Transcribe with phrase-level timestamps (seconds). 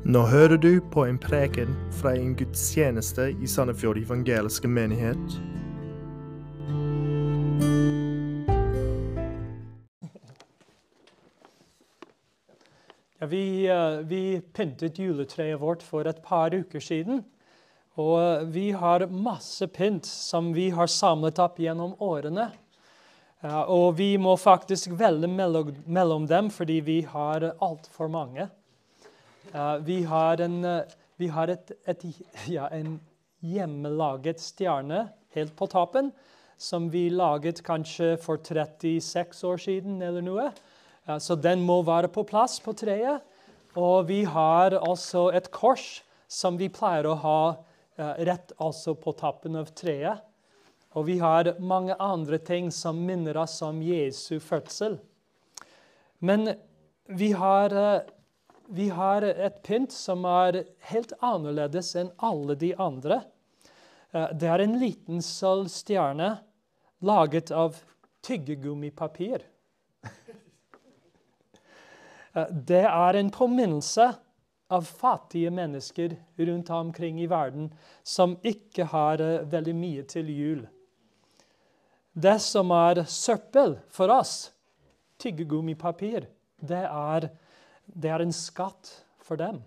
[0.00, 5.34] Nå hører du på en preken fra en gudstjeneste i Sandefjord evangeliske menighet.
[13.18, 17.20] Ja, vi, eh, vi pyntet juletreet vårt for et par uker siden.
[18.00, 22.48] Og eh, vi har masse pynt som vi har samlet opp gjennom årene.
[23.68, 28.48] Og vi må faktisk velge mellom dem fordi vi har altfor mange.
[29.52, 30.82] Ja, vi har, en, eh,
[31.16, 32.04] vi har et, et,
[32.56, 32.98] ja, en
[33.40, 36.12] hjemmelaget stjerne helt på toppen,
[36.60, 40.50] som vi laget kanskje for 36 år siden eller noe.
[41.08, 43.24] Ja, så den må være på plass på treet.
[43.78, 47.40] Og vi har også et kors som vi pleier å ha
[48.18, 50.20] rett altså på toppen av treet.
[50.98, 54.98] Og vi har mange andre ting som minner oss om Jesu fødsel.
[56.18, 56.56] Men
[57.06, 57.74] vi har,
[58.70, 63.22] vi har et pynt som er helt annerledes enn alle de andre.
[64.14, 66.36] Uh, det er en liten sølvstjerne
[67.06, 67.78] laget av
[68.26, 69.46] tyggegummipapir.
[72.30, 74.04] Eh, det er en påminnelse
[74.70, 80.60] av fattige mennesker rundt omkring i verden som ikke har eh, veldig mye til jul.
[82.12, 84.52] Det som er søppel for oss,
[85.18, 86.28] tyggegummipapir,
[86.60, 87.30] det er,
[87.94, 89.60] det er en skatt for dem.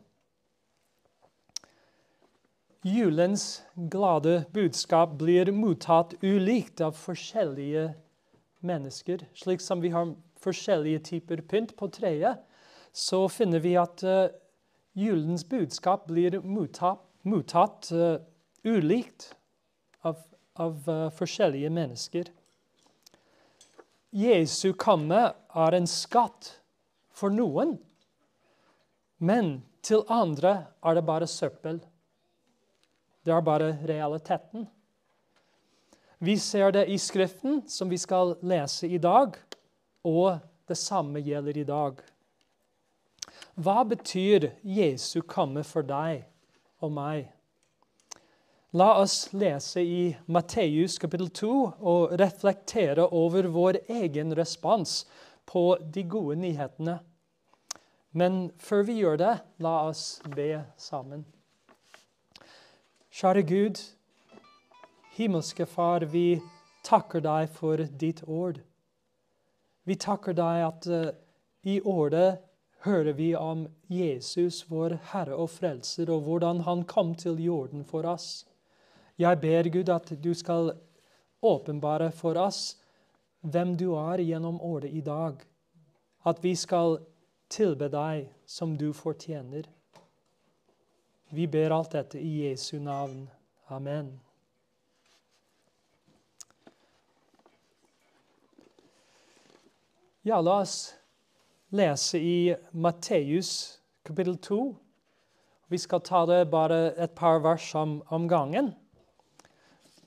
[2.83, 7.93] Julens glade budskap blir mottatt ulikt av forskjellige
[8.59, 9.23] mennesker.
[9.39, 10.11] Slik som vi har
[10.43, 12.41] forskjellige typer pynt på treet,
[12.91, 14.27] så finner vi at uh,
[14.99, 18.19] julens budskap blir mottatt, mottatt uh,
[18.67, 19.29] ulikt
[20.03, 20.19] av,
[20.59, 22.27] av uh, forskjellige mennesker.
[24.11, 26.57] Jesu komme er en skatt
[27.15, 27.77] for noen,
[29.23, 31.79] men til andre er det bare søppel.
[33.23, 34.65] Det er bare realiteten.
[36.23, 39.35] Vi ser det i Skriften, som vi skal lese i dag,
[40.03, 42.01] og det samme gjelder i dag.
[43.55, 46.23] Hva betyr Jesu komme for deg
[46.83, 47.27] og meg?
[48.73, 51.49] La oss lese i Matteus kapittel 2
[51.85, 55.03] og reflektere over vår egen respons
[55.45, 56.97] på de gode nyhetene.
[58.13, 59.33] Men før vi gjør det,
[59.65, 61.25] la oss be sammen.
[63.13, 63.79] Kjære Gud,
[65.17, 66.37] himmelske Far, vi
[66.85, 68.59] takker deg for ditt ord.
[69.89, 71.09] Vi takker deg at uh,
[71.65, 72.37] i ordet
[72.85, 78.05] hører vi om Jesus, vår Herre og Frelser, og hvordan han kom til jorden for
[78.05, 78.45] oss.
[79.17, 80.75] Jeg ber Gud at du skal
[81.41, 82.75] åpenbare for oss
[83.41, 85.41] hvem du er gjennom året i dag.
[86.25, 86.99] At vi skal
[87.53, 89.69] tilbe deg som du fortjener.
[91.33, 93.27] Vi ber alt dette i Jesu navn.
[93.69, 94.13] Amen.
[100.23, 100.93] Ja, la oss
[101.73, 104.59] lese i Matteus kapittel 2.
[105.67, 108.71] Vi skal ta det bare et par vers om, om gangen.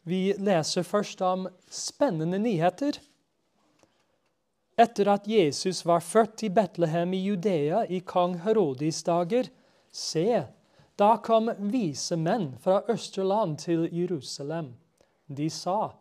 [0.07, 3.01] Vi leser først om spennende nyheter.
[4.77, 9.49] Etter at Jesus var født i Betlehem i Judea i kong Herodis dager,
[9.89, 10.43] se,
[11.01, 14.75] da kom vise menn fra Østerland til Jerusalem.
[15.29, 15.97] De sa,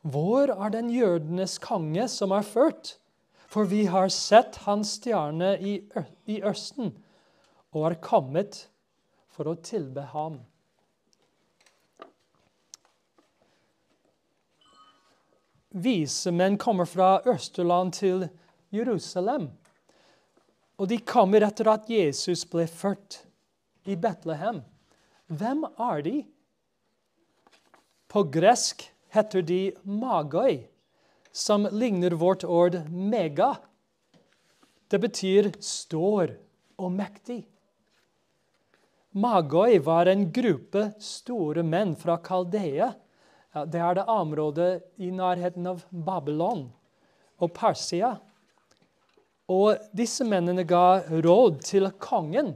[0.00, 2.96] Hvor er den jødenes konge som er født?
[3.46, 5.78] For vi har sett hans stjerne i,
[6.26, 6.94] i Østen
[7.72, 8.66] og er kommet
[9.28, 10.40] for å tilbe ham.
[15.76, 18.28] Vise menn kommer fra Østerland til
[18.72, 19.50] Jerusalem.
[20.80, 23.20] Og de kommer etter at Jesus ble født
[23.84, 24.62] i Betlehem.
[25.28, 26.16] Hvem er de?
[28.08, 30.64] På gresk heter de magoi
[31.36, 33.56] som ligner vårt ord mega.
[34.88, 36.32] Det betyr stor
[36.80, 37.42] og mektig.
[39.16, 42.94] Magoi var en gruppe store menn fra Kaldea.
[43.64, 44.70] Det er det området
[45.00, 46.66] i nærheten av Babylon
[47.40, 48.18] og Persia.
[49.48, 52.52] Og disse mennene ga råd til kongen,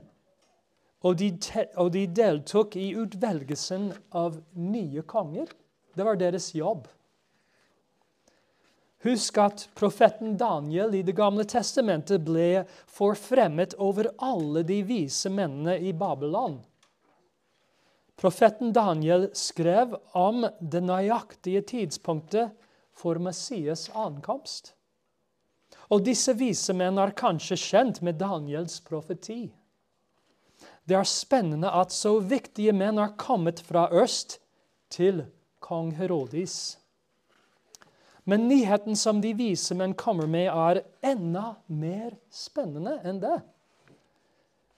[1.01, 1.31] og de,
[1.81, 5.49] og de deltok i utvelgelsen av nye konger.
[5.97, 6.85] Det var deres jobb.
[9.01, 15.79] Husk at profeten Daniel i Det gamle testamentet ble forfremmet over alle de vise mennene
[15.81, 16.59] i Babylon.
[18.21, 22.51] Profeten Daniel skrev om det nøyaktige tidspunktet
[22.93, 24.75] for Messias ankomst.
[25.89, 29.49] Og disse vise menn er kanskje kjent med Daniels profeti.
[30.85, 34.37] Det er spennende at så viktige menn har kommet fra øst
[34.93, 35.25] til
[35.65, 36.77] kong Herodis.
[38.29, 43.39] Men nyheten som de vise menn kommer med, er enda mer spennende enn det.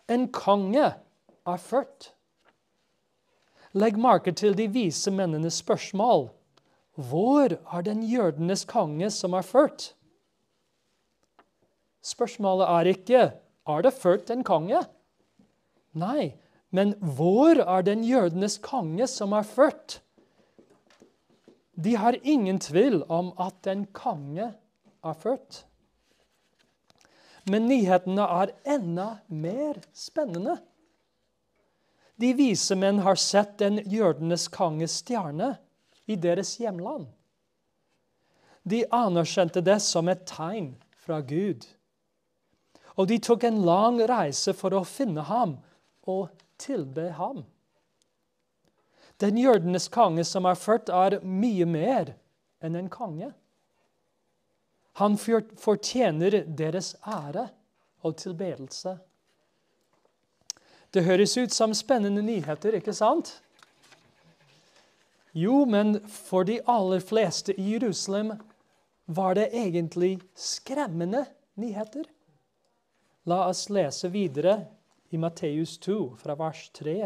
[0.06, 2.12] En konge er født.
[3.72, 6.28] Legg merke til de vise mennenes spørsmål.
[6.94, 9.94] Hvor er den jødenes konge som er født?
[12.02, 13.22] Spørsmålet er ikke
[13.68, 14.82] er det født en konge.
[15.94, 16.34] Nei,
[16.70, 20.00] men hvor er den jødenes konge som er født?
[21.84, 24.52] De har ingen tvil om at en konge
[25.04, 25.64] er født.
[27.50, 30.58] Men nyhetene er enda mer spennende.
[32.20, 35.56] De vise menn har sett den jødenes konges stjerne
[36.06, 37.06] i deres hjemland.
[38.62, 41.64] De anerkjente det som et tegn fra Gud.
[42.94, 45.56] Og de tok en lang reise for å finne ham
[46.06, 46.28] og
[46.60, 47.42] tilbe ham.
[49.22, 52.12] Den jødenes konge som er født, er mye mer
[52.62, 53.30] enn en konge.
[55.00, 57.48] Han fortjener deres ære
[58.02, 58.96] og tilbedelse.
[60.92, 63.38] Det høres ut som spennende nyheter, ikke sant?
[65.32, 68.34] Jo, men for de aller fleste i Jerusalem
[69.08, 71.24] var det egentlig skremmende
[71.56, 72.04] nyheter.
[73.24, 74.58] La oss lese videre
[75.08, 76.96] i Matteus 2, fra vers 3.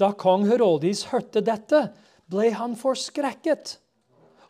[0.00, 1.84] Da kong Herodis hørte dette,
[2.26, 3.76] ble han forskrekket.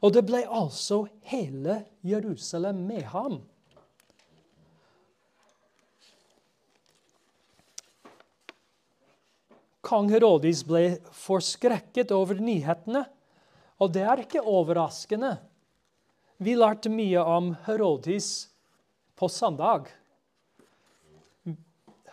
[0.01, 3.43] Og det ble altså hele Jerusalem med ham.
[9.91, 13.03] Kong Herodis ble forskrekket over nyhetene,
[13.83, 15.33] og det er ikke overraskende.
[16.39, 18.29] Vi lærte mye om Herodis
[19.19, 19.91] på søndag.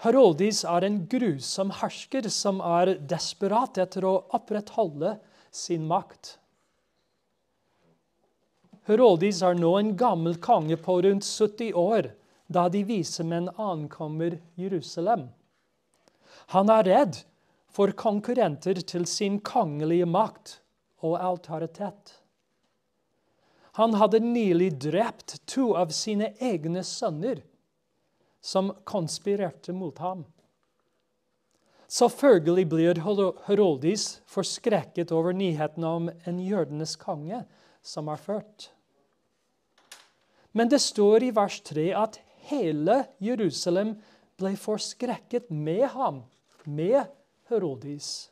[0.02, 5.14] Herodis er en grusom hersker som er desperat etter å opprettholde
[5.54, 6.34] sin makt.
[8.90, 12.14] Herodis er nå en gammel konge på rundt 70 år
[12.50, 15.30] da de vise menn ankommer Jerusalem.
[16.58, 17.26] Han er redd
[17.78, 20.56] for konkurrenter til sin kongelige makt
[21.06, 22.16] og autoritet.
[23.78, 27.44] Han hadde nylig drept to av sine egne sønner
[28.42, 30.24] som konspirerte mot ham.
[31.88, 33.02] Selvfølgelig blir
[33.46, 37.44] Herodis forskrekket over nyheten om en jødenes konge
[37.86, 38.72] som er født.
[40.58, 42.18] Men det står i vers 3 at
[42.50, 43.94] hele Jerusalem
[44.42, 46.24] ble forskrekket med ham,
[46.66, 47.06] med
[47.50, 48.32] Herodis.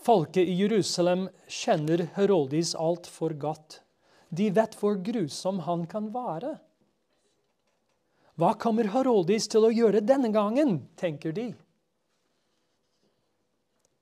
[0.00, 3.80] Folket i Jerusalem kjenner Herodis altfor godt.
[4.30, 6.54] De vet hvor grusom han kan være.
[8.40, 11.50] Hva kommer Herodis til å gjøre denne gangen, tenker de.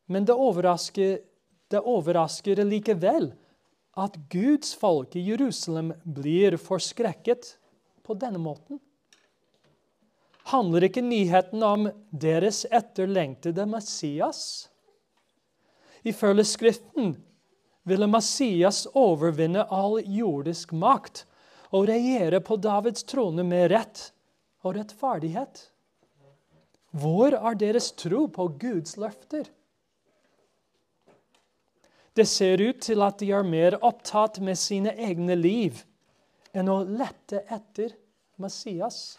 [0.07, 1.19] Men det overrasker,
[1.69, 3.33] det overrasker likevel
[3.99, 7.57] at Guds folk i Jerusalem blir forskrekket
[8.07, 8.79] på denne måten.
[10.49, 14.69] Handler ikke nyheten om deres etterlengtede Messias?
[16.09, 17.17] Ifølge Skriften
[17.89, 21.27] ville Messias overvinne all jordisk makt
[21.69, 24.07] og regjere på Davids trone med rett
[24.65, 25.67] og rettferdighet?
[26.97, 29.45] Hvor er deres tro på Guds løfter?
[32.17, 35.85] Det ser ut til at de er mer opptatt med sine egne liv
[36.57, 37.93] enn å lette etter
[38.41, 39.19] Messias.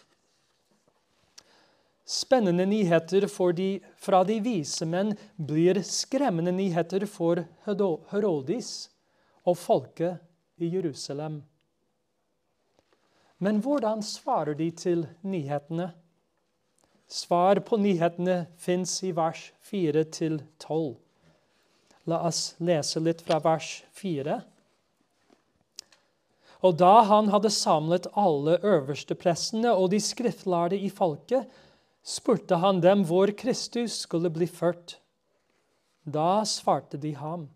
[2.10, 8.88] Spennende nyheter de, fra de vise menn blir skremmende nyheter for Herodis
[9.46, 10.18] og folket
[10.58, 11.38] i Jerusalem.
[13.38, 15.92] Men hvordan svarer de til nyhetene?
[17.06, 20.98] Svar på nyhetene fins i vers 4-12.
[22.10, 23.70] La oss lese litt fra vers
[24.02, 24.42] 4.
[26.66, 31.46] Og da han hadde samlet alle øversteprestene og de skriftlærde i folket,
[32.02, 34.98] spurte han dem hvor Kristus skulle bli ført.
[36.04, 37.48] Da svarte de ham,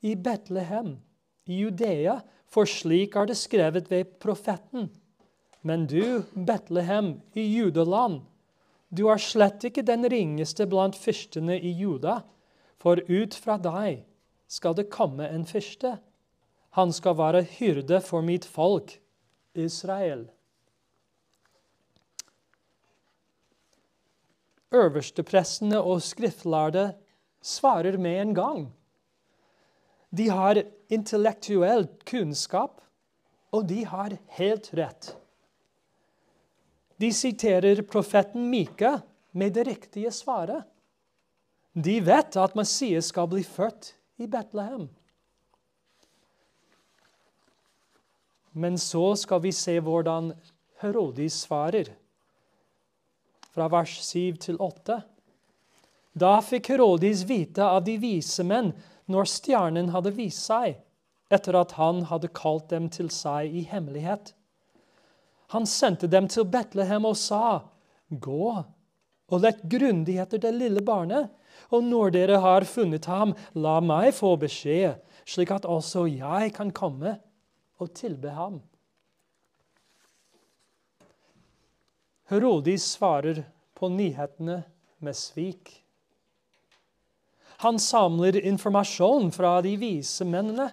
[0.00, 0.96] i Betlehem,
[1.44, 4.88] i Judea, for slik er det skrevet ved profeten.
[5.62, 8.22] Men du, Betlehem i Judaland,
[8.88, 12.22] du er slett ikke den ringeste blant fyrstene i Juda,
[12.80, 14.06] for ut fra deg
[14.48, 15.98] skal det komme en fyrste.
[16.78, 18.96] Han skal være hyrde for mitt folk,
[19.58, 20.28] Israel.
[24.74, 26.92] Øversteprestene og skriftlærde
[27.42, 28.66] svarer med en gang.
[30.10, 32.80] De har intellektuell kunnskap,
[33.50, 35.06] Og de har helt rett.
[37.00, 38.98] De siterer profeten Mika
[39.32, 40.66] med det riktige svaret.
[41.72, 44.84] De vet at Messias skal bli født i Betlehem.
[48.52, 50.34] Men så skal vi se hvordan
[50.82, 51.88] Herodis svarer.
[53.58, 55.00] Fra vers 7 til 8.
[56.14, 58.68] Da fikk Herodis vite av de vise menn
[59.10, 60.76] når stjernen hadde vist seg,
[61.26, 64.30] etter at han hadde kalt dem til seg i hemmelighet.
[65.56, 67.64] Han sendte dem til Betlehem og sa,
[68.06, 71.26] Gå og lett grundig etter det lille barnet,
[71.74, 76.70] og når dere har funnet ham, la meg få beskjed, slik at også jeg kan
[76.70, 77.18] komme
[77.82, 78.62] og tilbe ham.
[82.28, 83.42] Herodis svarer
[83.74, 84.62] på nyhetene
[84.98, 85.84] med svik.
[87.64, 90.68] Han samler informasjon fra de vise mennene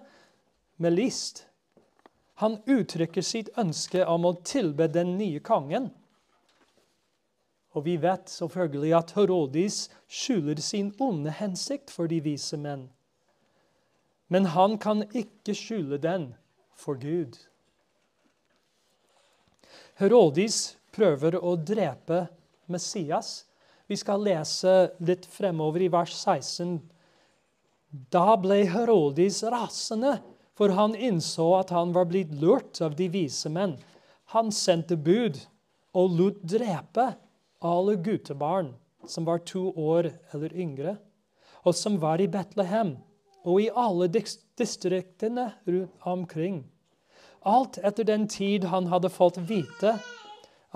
[0.76, 1.46] med list.
[2.44, 5.88] Han uttrykker sitt ønske om å tilbe den nye kongen.
[7.72, 12.90] Og vi vet selvfølgelig at Herodis skjuler sin onde hensikt for de vise menn.
[14.28, 16.34] Men han kan ikke skjule den
[16.76, 17.40] for Gud.
[19.96, 22.24] Herodis prøver å drepe
[22.72, 23.44] Messias.
[23.86, 24.72] Vi skal lese
[25.06, 26.78] litt fremover i vers 16.
[28.12, 30.18] Da ble Herodis rasende,
[30.56, 33.76] for han innså at han var blitt lurt av de vise menn.
[34.34, 35.38] Han sendte bud
[35.96, 37.12] og lot drepe
[37.64, 38.72] alle guttebarn
[39.06, 40.96] som var to år eller yngre,
[41.62, 42.96] og som var i Betlehem
[43.46, 46.64] og i alle distriktene rundt omkring.
[47.46, 49.94] Alt etter den tid han hadde fått vite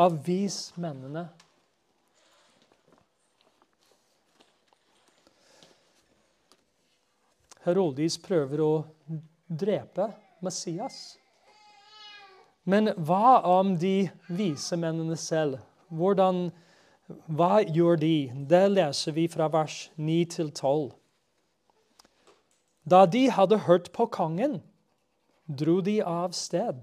[0.01, 1.27] av vismennene.
[7.67, 8.73] Herodis prøver å
[9.45, 10.09] drepe
[10.41, 11.19] Messias.
[12.65, 15.61] Men hva om de vise mennene selv?
[15.93, 16.49] Hvordan,
[17.29, 18.15] hva gjør de?
[18.49, 20.91] Det leser vi fra vers 9 til 12.
[22.91, 24.61] Da de hadde hørt på kongen,
[25.45, 26.81] dro de av sted.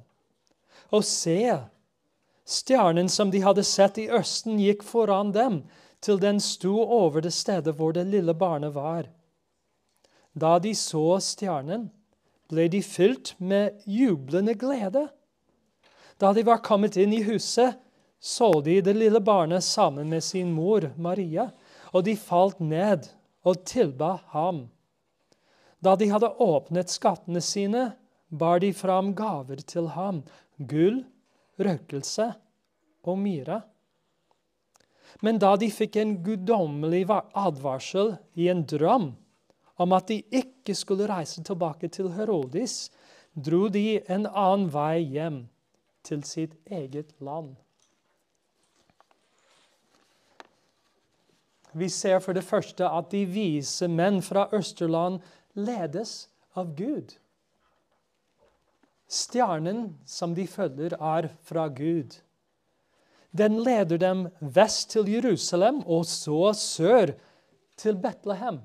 [0.94, 1.58] Og se,
[2.48, 5.62] stjernen som de hadde sett i østen, gikk foran dem,
[6.00, 9.10] til den sto over det stedet hvor det lille barnet var.
[10.38, 11.90] Da de så stjernen,
[12.48, 15.08] ble de fylt med jublende glede.
[16.18, 17.76] Da de var kommet inn i huset,
[18.20, 21.50] så de det lille barnet sammen med sin mor Maria,
[21.94, 23.10] og de falt ned
[23.46, 24.68] og tilba ham.
[25.84, 27.92] Da de hadde åpnet skattene sine,
[28.30, 30.24] bar de fram gaver til ham,
[30.58, 31.04] gull,
[31.60, 32.32] røkelse
[33.08, 33.62] og myre.
[35.24, 39.14] Men da de fikk en guddommelig advarsel i en drøm
[39.78, 42.90] om at de ikke skulle reise tilbake til Herodis,
[43.34, 45.46] dro de en annen vei hjem,
[46.08, 47.58] til sitt eget land.
[51.78, 55.20] Vi ser for det første at de vise menn fra Østerland
[55.54, 57.18] ledes av Gud.
[59.08, 62.18] Stjernen som de følger, er fra Gud.
[63.32, 67.14] Den leder dem vest til Jerusalem og så sør
[67.78, 68.60] til Betlehem.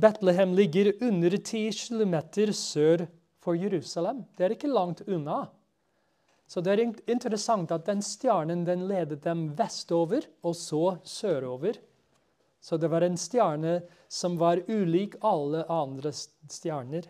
[0.00, 2.14] Betlehem ligger under 10 km
[2.52, 3.06] sør
[3.40, 4.24] for Jerusalem.
[4.36, 5.48] Det er ikke langt unna.
[6.46, 11.78] Så det er interessant at den stjernen den ledet dem vestover og så sørover.
[12.60, 17.06] Så det var en stjerne som var ulik alle andre stjerner.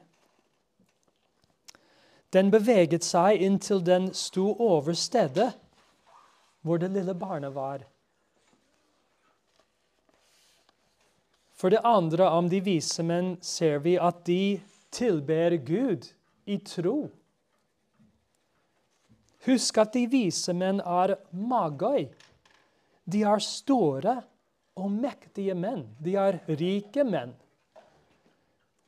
[2.31, 5.51] Den beveget seg inntil den sto over stedet
[6.63, 7.83] hvor det lille barnet var.
[11.57, 14.61] For det andre om de vise menn ser vi at de
[14.95, 16.07] tilber Gud
[16.49, 17.11] i tro.
[19.45, 22.09] Husk at de vise menn er magøy.
[23.11, 24.17] De er store
[24.81, 25.87] og mektige menn.
[26.01, 27.33] De er rike menn.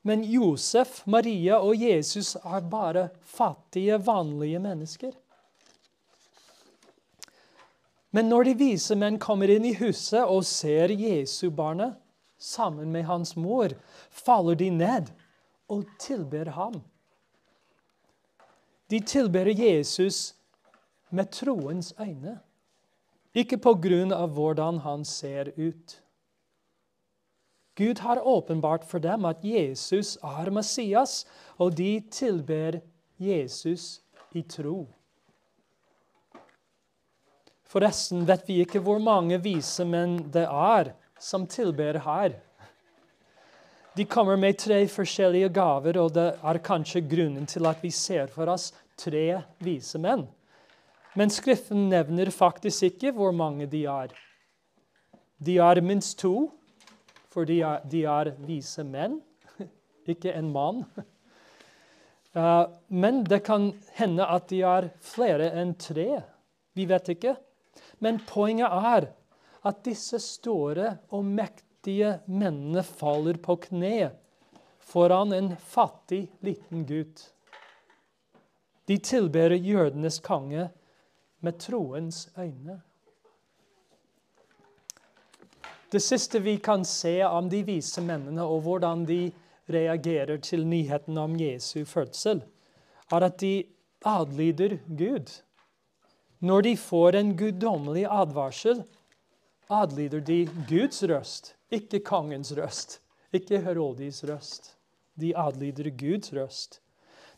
[0.02, 5.12] Men Josef, Maria og Jesus er bare fattige, vanlige mennesker.
[8.10, 11.94] Men når de vise menn kommer inn i huset og ser Jesu-barnet
[12.36, 13.72] sammen med hans mor,
[14.10, 15.12] faller de ned
[15.70, 16.82] og tilber ham.
[18.90, 20.34] De tilber Jesus
[21.10, 22.40] med troens øyne.
[23.32, 26.01] Ikke på grunn av hvordan han ser ut.
[27.74, 31.22] Gud har åpenbart for dem at Jesus er Messias,
[31.56, 32.80] og de tilber
[33.18, 34.02] Jesus
[34.34, 34.86] i tro.
[37.72, 42.34] Forresten vet vi ikke hvor mange vise menn det er som tilber her.
[43.96, 48.28] De kommer med tre forskjellige gaver, og det er kanskje grunnen til at vi ser
[48.32, 50.26] for oss tre vise menn.
[51.16, 54.12] Men Skriften nevner faktisk ikke hvor mange de er.
[55.40, 56.50] De er minst to,
[57.32, 59.18] for de er, de er vise menn,
[60.12, 60.84] ikke en mann.
[62.36, 62.68] Uh,
[63.02, 66.22] men det kan hende at de er flere enn tre.
[66.76, 67.36] Vi vet ikke.
[68.04, 69.10] Men poenget er
[69.62, 74.10] at disse store og mektige mennene faller på kne
[74.82, 77.28] foran en fattig, liten gutt.
[78.90, 80.66] De tilber jødenes konge
[81.40, 82.80] med troens øyne.
[85.92, 89.26] Det siste vi kan se om de vise mennene, og hvordan de
[89.68, 92.40] reagerer til nyheten om Jesu fødsel,
[93.12, 93.66] er at de
[94.08, 95.28] adlyder Gud.
[96.40, 98.80] Når de får en guddommelig advarsel,
[99.68, 103.00] adlyder de Guds røst, ikke kongens røst,
[103.32, 104.76] ikke Herodis røst.
[105.20, 106.80] De adlyder Guds røst.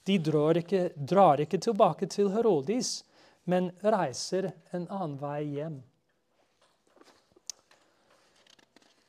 [0.07, 3.03] De drar ikke, drar ikke tilbake til Herodis,
[3.45, 5.83] men reiser en annen vei hjem.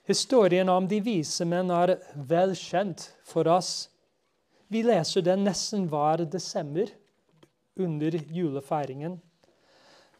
[0.05, 1.95] Historien om de vise menn er
[2.29, 3.89] velkjent for oss.
[4.69, 6.91] Vi leser den nesten hver desember
[7.75, 9.17] under julefeiringen.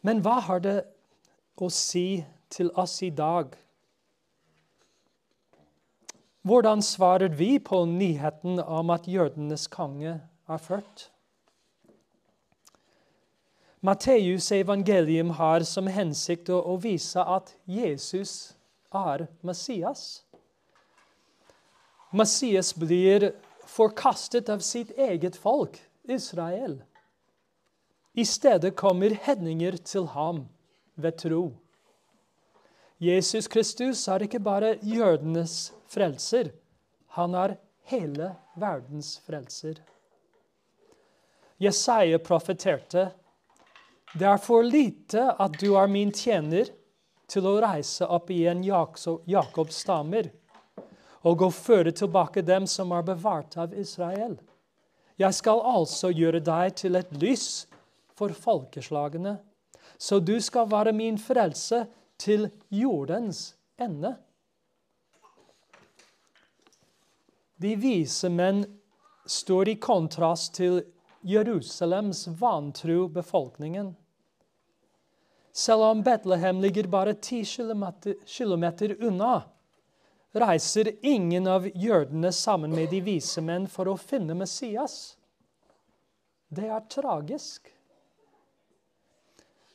[0.02, 0.76] Men hva har det
[1.56, 3.54] å si til oss i dag?
[6.46, 11.08] Hvordan svarer vi på nyheten om at jødenes konge er født?
[13.86, 18.55] Matteus' evangelium har som hensikt å, vise at Jesus
[18.96, 20.22] er Messias.
[22.10, 23.32] Messias blir
[23.66, 26.82] forkastet av sitt eget folk, Israel.
[28.16, 30.46] I stedet kommer hedninger til ham
[30.94, 31.42] ved tro.
[32.98, 36.54] Jesus Kristus er ikke bare jødenes frelser.
[37.18, 37.58] Han er
[37.92, 39.82] hele verdens frelser.
[41.60, 43.10] Jesaja profeterte
[44.16, 46.70] det er for lite at du er min tjener
[47.30, 50.30] til å reise opp igjen Jakobs stammer
[51.26, 54.36] og å føre tilbake dem som er bevart av Israel.
[55.18, 57.66] Jeg skal altså gjøre deg til et lys
[58.16, 59.38] for folkeslagene,
[59.98, 61.86] så du skal være min frelse
[62.20, 64.14] til jordens ende.
[67.56, 68.62] De vise menn
[69.26, 70.82] står i kontrast til
[71.26, 73.94] Jerusalems vantro befolkningen.
[75.56, 77.44] Selv om Betlehem ligger bare ti
[78.26, 79.42] kilometer unna,
[80.32, 85.16] reiser ingen av jødene sammen med de vise menn for å finne Messias.
[86.52, 87.72] Det er tragisk.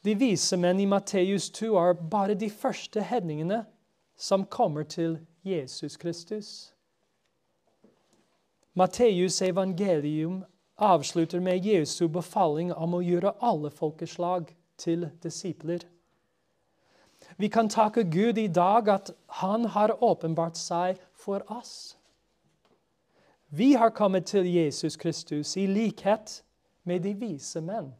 [0.06, 3.64] De vise menn i Matteus 2 er bare de første hedningene
[4.14, 6.76] som kommer til Jesus Kristus.
[8.78, 10.44] Matteus' evangelium
[10.78, 15.86] avslutter med Jesu befaling om å gjøre alle folkeslag til disipler.
[17.38, 21.98] Vi kan takke Gud i dag at Han har åpenbart seg for oss.
[23.50, 26.44] Vi har kommet til Jesus Kristus i likhet
[26.84, 27.92] med de vise menn.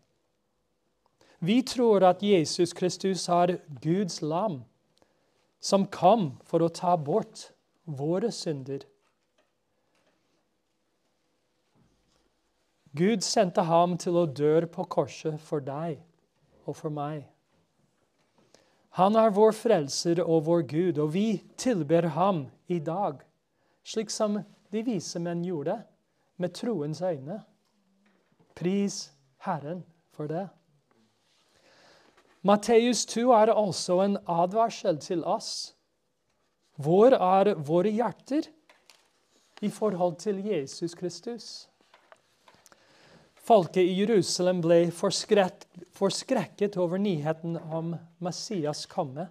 [1.40, 4.62] Vi tror at Jesus Kristus har Guds lam,
[5.60, 7.50] som kom for å ta bort
[7.86, 8.86] våre synder.
[12.96, 16.00] Gud sendte ham til å dø på korset for deg
[16.72, 17.26] og for meg.
[19.00, 23.22] Han er vår frelser og vår Gud, og vi tilber ham i dag,
[23.88, 25.78] slik som de vise menn gjorde,
[26.42, 27.38] med troens øyne.
[28.58, 29.12] Pris
[29.46, 30.48] Herren for det.
[32.44, 35.76] Matteus 2 er altså en advarsel til oss.
[36.82, 38.50] Hvor er våre hjerter
[39.62, 41.71] i forhold til Jesus Kristus?
[43.42, 49.28] Folket i Jerusalem ble forskrekket over nyheten om Messias komme.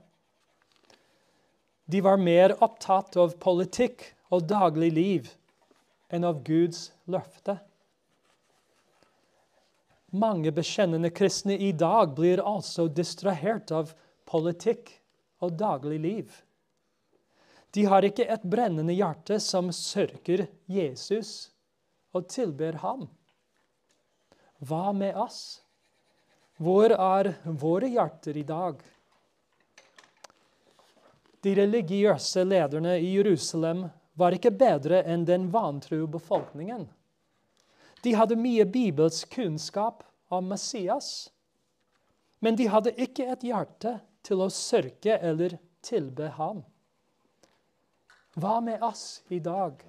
[1.90, 4.02] De var mer opptatt av politikk
[4.34, 5.30] og daglig liv
[6.10, 7.56] enn av Guds løfte.
[10.10, 13.94] Mange bekjennende kristne i dag blir altså distrahert av
[14.26, 14.90] politikk
[15.38, 16.34] og daglig liv.
[17.70, 21.52] De har ikke et brennende hjerte som sørger Jesus
[22.10, 23.06] og tilber ham.
[24.60, 25.62] Hva med oss?
[26.60, 28.82] Hvor er våre hjerter i dag?
[31.40, 33.86] De religiøse lederne i Jerusalem
[34.20, 36.84] var ikke bedre enn den vantro befolkningen.
[38.04, 41.30] De hadde mye bibelsk kunnskap om Messias,
[42.44, 46.60] men de hadde ikke et hjerte til å sørge eller tilbe ham.
[48.36, 49.80] Hva med oss i dag?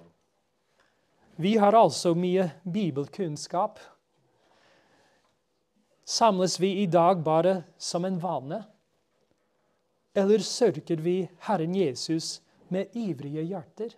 [1.36, 3.78] Vi har altså mye bibelkunnskap.
[6.04, 8.64] Samles vi i dag bare som en vane?
[10.14, 13.94] Eller sørger vi Herren Jesus med ivrige hjerter?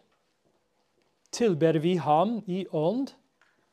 [1.30, 3.14] Tilber vi ham i ånd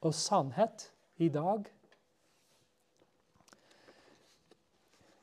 [0.02, 0.88] og sannhet
[1.22, 1.68] i dag?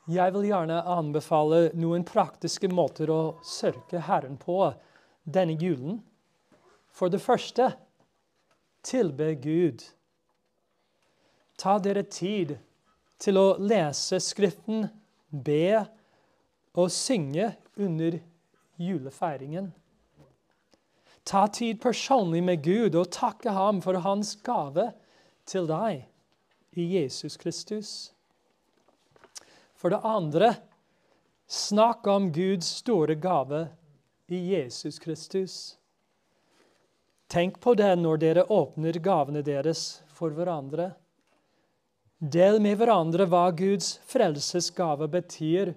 [0.09, 4.61] Jeg vil gjerne anbefale noen praktiske måter å søke Herren på
[5.25, 5.99] denne julen.
[6.89, 7.67] For det første
[8.85, 9.83] tilbe Gud.
[11.59, 12.55] Ta dere tid
[13.19, 14.87] til å lese Skriften,
[15.29, 15.85] be
[16.73, 18.19] og synge under
[18.79, 19.71] julefeiringen.
[21.27, 24.89] Ta tid personlig med Gud og takke ham for hans gave
[25.49, 26.07] til deg
[26.79, 27.91] i Jesus Kristus.
[29.77, 30.55] For det andre,
[31.47, 33.67] snakk om Guds store gave
[34.27, 35.77] i Jesus Kristus.
[37.29, 40.91] Tenk på det når dere åpner gavene deres for hverandre.
[42.19, 45.71] Del med hverandre hva Guds frelsesgave betyr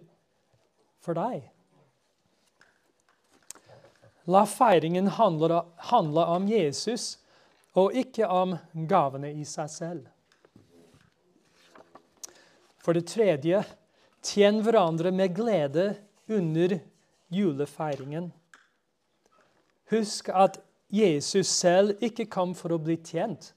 [0.98, 1.44] for deg.
[4.26, 5.62] La feiringen handle,
[6.26, 7.16] om Jesus
[7.78, 8.56] og ikke om
[8.90, 10.04] gavene i seg selv.
[12.82, 13.62] For det tredje,
[14.26, 15.88] tjen hverandre med glede
[16.26, 16.80] under
[17.30, 18.32] julefeiringen.
[19.94, 20.58] Husk at
[20.90, 23.52] Jesus selv ikke kom for å bli tjent,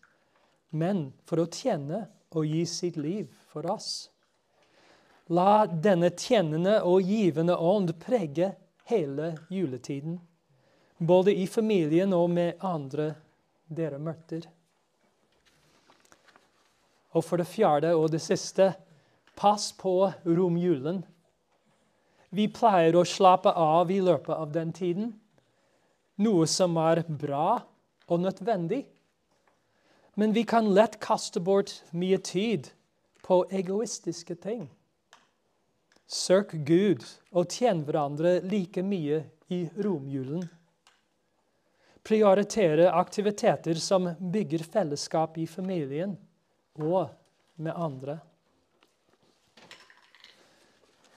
[0.69, 4.09] men for å tjene og gi sitt liv for oss.
[5.33, 8.51] La denne tjenende og givende ånd prege
[8.91, 10.19] hele juletiden,
[10.97, 13.15] både i familien og med andre
[13.65, 14.45] dere møter.
[17.15, 18.73] Og for det fjerde og det siste
[19.35, 21.01] pass på romjulen.
[22.35, 25.13] Vi pleier å slappe av i løpet av den tiden,
[26.21, 27.61] noe som er bra
[28.11, 28.83] og nødvendig.
[30.15, 32.69] Men vi kan lett kaste bort mye tid
[33.21, 34.69] på egoistiske ting.
[36.07, 37.03] Søk Gud
[37.35, 40.45] og tjen hverandre like mye i romjulen.
[42.05, 46.15] Prioritere aktiviteter som bygger fellesskap i familien
[46.77, 47.09] og
[47.57, 48.19] med andre.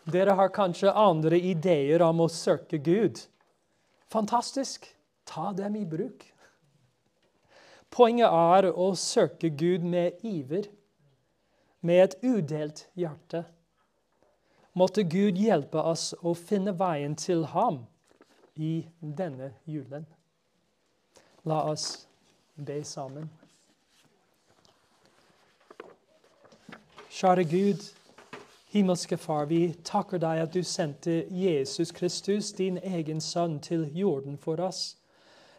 [0.08, 3.20] Dere har kanskje andre ideer om å søke Gud.
[4.08, 4.88] Fantastisk!
[5.28, 6.24] Ta dem i bruk.
[7.90, 10.68] Poenget er å søke Gud med iver,
[11.80, 13.44] med et udelt hjerte.
[14.78, 17.80] Måtte Gud hjelpe oss å finne veien til ham
[18.54, 20.06] i denne julen.
[21.44, 22.06] La oss
[22.54, 23.30] be sammen.
[27.18, 27.82] Kjære Gud,
[28.70, 34.38] himmelske Far, vi takker deg at du sendte Jesus Kristus, din egen sønn, til jorden
[34.38, 34.98] for oss.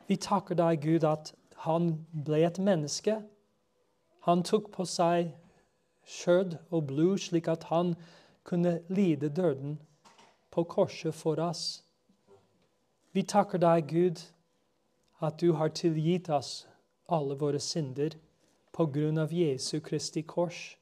[0.08, 1.34] Vi takker deg, Gud, at
[1.66, 3.18] han ble et menneske.
[4.28, 5.34] Han tok på seg
[6.08, 7.96] skjød og blod, slik at han
[8.48, 9.78] kunne lide døden
[10.52, 11.84] på korset for oss.
[13.12, 14.24] Vi takker deg, Gud,
[15.22, 16.68] at du har tilgitt oss
[17.10, 18.16] alle våre synder
[18.72, 20.78] på grunn av Jesu Kristi kors.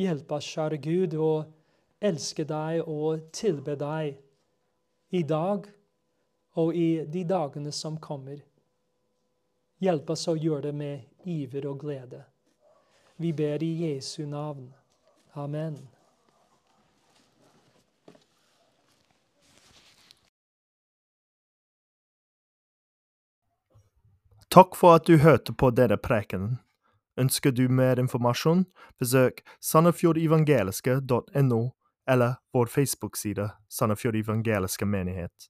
[0.00, 1.44] Hjelp oss, kjære Gud, å
[2.00, 4.16] elske deg og tilbe deg
[5.14, 5.68] i dag
[6.58, 8.40] og i de dagene som kommer.
[9.80, 12.26] Hjelp oss å gjøre det med iver og glede.
[13.16, 14.74] Vi ber i Jesu navn.
[15.32, 15.78] Amen.
[24.50, 26.58] Takk for at du hørte på denne prekenen.
[27.20, 28.64] Ønsker du mer informasjon,
[28.98, 31.60] besøk sandefjordevangeliske.no
[32.10, 35.48] eller vår Facebook-side Sandefjord evangeliske menighet.